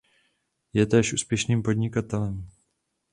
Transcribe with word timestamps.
Je 0.73 0.85
též 0.85 1.13
úspěšným 1.13 1.63
podnikatelem. 1.63 2.49